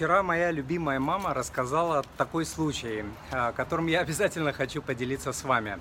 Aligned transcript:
Вчера 0.00 0.22
моя 0.22 0.50
любимая 0.50 0.98
мама 0.98 1.34
рассказала 1.34 2.02
такой 2.16 2.46
случай, 2.46 3.04
а, 3.32 3.52
которым 3.52 3.86
я 3.86 4.00
обязательно 4.06 4.50
хочу 4.50 4.80
поделиться 4.80 5.30
с 5.30 5.44
вами. 5.44 5.78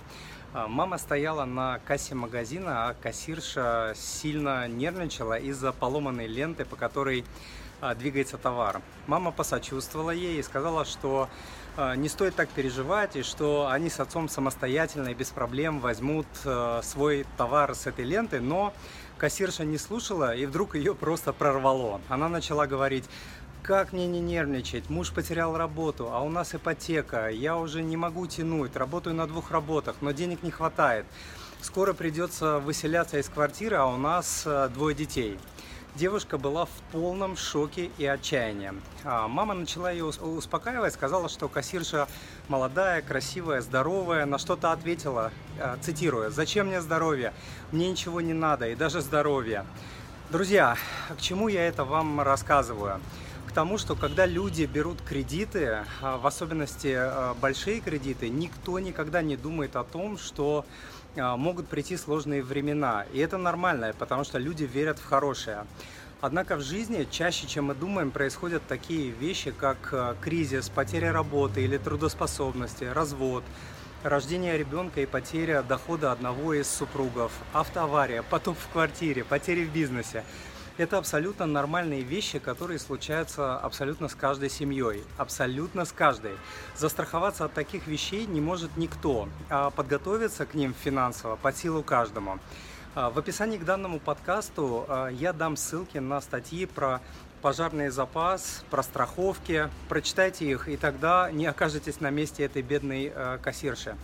А, 0.54 0.68
мама 0.68 0.98
стояла 0.98 1.46
на 1.46 1.80
кассе 1.86 2.16
магазина, 2.16 2.90
а 2.90 2.96
кассирша 3.02 3.94
сильно 3.96 4.68
нервничала 4.68 5.40
из-за 5.40 5.72
поломанной 5.72 6.28
ленты, 6.28 6.66
по 6.66 6.76
которой 6.76 7.24
а, 7.80 7.96
двигается 7.96 8.38
товар. 8.38 8.82
Мама 9.08 9.32
посочувствовала 9.32 10.12
ей 10.12 10.42
и 10.42 10.44
сказала, 10.44 10.84
что 10.84 11.30
не 11.96 12.10
стоит 12.10 12.36
так 12.36 12.50
переживать, 12.50 13.16
и 13.16 13.24
что 13.24 13.70
они 13.72 13.90
с 13.90 14.02
отцом 14.02 14.28
самостоятельно 14.28 15.10
и 15.10 15.14
без 15.14 15.30
проблем 15.30 15.80
возьмут 15.80 16.28
свой 16.82 17.26
товар 17.38 17.74
с 17.74 17.88
этой 17.88 18.04
ленты, 18.04 18.42
но 18.42 18.74
кассирша 19.18 19.64
не 19.64 19.78
слушала, 19.78 20.36
и 20.36 20.46
вдруг 20.46 20.76
ее 20.76 20.94
просто 20.94 21.32
прорвало. 21.32 22.02
Она 22.10 22.28
начала 22.28 22.68
говорить, 22.68 23.06
как 23.64 23.94
мне 23.94 24.08
не 24.08 24.20
нервничать? 24.20 24.90
Муж 24.90 25.12
потерял 25.12 25.58
работу, 25.58 26.10
а 26.12 26.22
у 26.22 26.30
нас 26.30 26.56
ипотека. 26.56 27.30
Я 27.30 27.58
уже 27.58 27.82
не 27.82 27.98
могу 27.98 28.26
тянуть, 28.28 28.76
работаю 28.76 29.16
на 29.16 29.28
двух 29.28 29.52
работах, 29.52 29.98
но 30.02 30.12
денег 30.12 30.44
не 30.44 30.52
хватает. 30.52 31.06
Скоро 31.62 31.94
придется 31.94 32.60
выселяться 32.60 33.18
из 33.20 33.28
квартиры, 33.30 33.76
а 33.76 33.86
у 33.86 33.98
нас 33.98 34.44
э, 34.46 34.70
двое 34.74 34.96
детей. 34.96 35.38
Девушка 35.96 36.38
была 36.38 36.66
в 36.66 36.72
полном 36.92 37.36
шоке 37.36 37.92
и 37.98 38.06
отчаянии. 38.06 38.72
А 39.04 39.28
мама 39.28 39.54
начала 39.54 39.92
ее 39.92 40.06
успокаивать, 40.06 40.94
сказала, 40.94 41.28
что 41.28 41.50
кассирша 41.50 42.08
молодая, 42.48 43.02
красивая, 43.02 43.62
здоровая. 43.62 44.26
На 44.26 44.38
что-то 44.38 44.72
ответила, 44.72 45.32
э, 45.58 45.76
цитируя, 45.82 46.30
«Зачем 46.30 46.68
мне 46.68 46.82
здоровье? 46.82 47.34
Мне 47.72 47.92
ничего 47.92 48.22
не 48.22 48.34
надо, 48.34 48.70
и 48.70 48.76
даже 48.76 49.02
здоровье». 49.02 49.66
Друзья, 50.32 50.78
к 51.10 51.20
чему 51.20 51.48
я 51.48 51.68
это 51.68 51.84
вам 51.84 52.22
рассказываю? 52.22 53.02
Тому, 53.60 53.78
что 53.78 53.94
когда 53.94 54.26
люди 54.26 54.64
берут 54.64 55.02
кредиты, 55.02 55.84
а, 56.02 56.18
в 56.18 56.26
особенности 56.26 56.96
а, 56.98 57.34
большие 57.42 57.82
кредиты, 57.82 58.30
никто 58.30 58.80
никогда 58.80 59.22
не 59.22 59.36
думает 59.36 59.76
о 59.76 59.84
том, 59.84 60.18
что 60.18 60.66
а, 61.18 61.36
могут 61.36 61.68
прийти 61.68 61.98
сложные 61.98 62.42
времена. 62.42 63.04
И 63.12 63.20
это 63.20 63.38
нормально, 63.38 63.94
потому 64.00 64.24
что 64.24 64.38
люди 64.38 64.64
верят 64.64 64.98
в 64.98 65.04
хорошее. 65.04 65.66
Однако 66.22 66.56
в 66.56 66.62
жизни 66.62 67.06
чаще, 67.12 67.48
чем 67.48 67.66
мы 67.66 67.76
думаем, 67.76 68.12
происходят 68.12 68.64
такие 68.66 69.10
вещи, 69.10 69.52
как 69.52 69.94
кризис, 70.22 70.70
потеря 70.70 71.12
работы 71.12 71.62
или 71.62 71.78
трудоспособности, 71.78 72.86
развод, 72.86 73.44
рождение 74.04 74.58
ребенка 74.58 75.02
и 75.02 75.06
потеря 75.06 75.64
дохода 75.64 76.14
одного 76.14 76.54
из 76.54 76.70
супругов, 76.70 77.34
автоавария, 77.52 78.24
потоп 78.24 78.58
в 78.58 78.72
квартире, 78.72 79.26
потери 79.26 79.66
в 79.66 79.74
бизнесе. 79.74 80.24
Это 80.80 80.98
абсолютно 80.98 81.46
нормальные 81.46 82.04
вещи, 82.04 82.40
которые 82.40 82.80
случаются 82.80 83.58
абсолютно 83.58 84.08
с 84.08 84.16
каждой 84.16 84.50
семьей, 84.50 85.04
абсолютно 85.18 85.84
с 85.84 85.92
каждой. 85.92 86.32
Застраховаться 86.78 87.44
от 87.44 87.54
таких 87.54 87.86
вещей 87.86 88.26
не 88.26 88.40
может 88.40 88.78
никто, 88.78 89.28
а 89.50 89.72
подготовиться 89.72 90.46
к 90.46 90.54
ним 90.54 90.74
финансово 90.74 91.36
под 91.36 91.58
силу 91.58 91.84
каждому. 91.84 92.40
А, 92.96 93.10
в 93.10 93.20
описании 93.20 93.58
к 93.58 93.66
данному 93.66 94.00
подкасту 94.00 94.86
а, 94.88 95.10
я 95.10 95.34
дам 95.34 95.58
ссылки 95.58 95.98
на 95.98 96.22
статьи 96.22 96.66
про 96.66 97.02
пожарный 97.42 97.90
запас, 97.90 98.64
про 98.70 98.82
страховки. 98.82 99.70
Прочитайте 99.90 100.46
их, 100.46 100.70
и 100.70 100.78
тогда 100.78 101.30
не 101.30 101.46
окажетесь 101.46 102.00
на 102.00 102.10
месте 102.10 102.46
этой 102.46 102.62
бедной 102.62 103.12
а, 103.14 103.38
кассирши. 103.38 103.98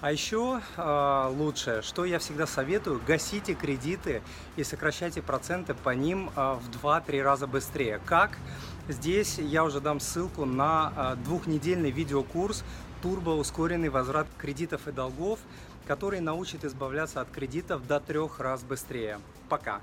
А 0.00 0.12
еще 0.12 0.60
э, 0.76 1.28
лучше, 1.32 1.80
что 1.82 2.04
я 2.04 2.18
всегда 2.18 2.46
советую, 2.46 3.00
гасите 3.06 3.54
кредиты 3.54 4.22
и 4.56 4.62
сокращайте 4.62 5.22
проценты 5.22 5.72
по 5.72 5.90
ним 5.90 6.30
э, 6.36 6.58
в 6.60 6.84
2-3 6.84 7.22
раза 7.22 7.46
быстрее. 7.46 7.98
Как? 8.04 8.36
Здесь 8.88 9.38
я 9.38 9.64
уже 9.64 9.80
дам 9.80 9.98
ссылку 10.00 10.44
на 10.44 10.92
э, 10.94 11.24
двухнедельный 11.24 11.90
видеокурс 11.90 12.62
«Турбо 13.00 13.30
ускоренный 13.30 13.88
возврат 13.88 14.26
кредитов 14.36 14.86
и 14.86 14.92
долгов», 14.92 15.38
который 15.86 16.20
научит 16.20 16.64
избавляться 16.64 17.22
от 17.22 17.30
кредитов 17.30 17.86
до 17.86 17.98
трех 17.98 18.38
раз 18.38 18.62
быстрее. 18.64 19.18
Пока! 19.48 19.74